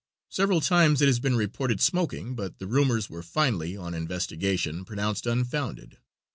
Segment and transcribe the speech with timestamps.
[0.29, 5.27] Several times it has been reported smoking, but the rumors were finally, on investigation, pronounced
[5.27, 5.99] unfounded.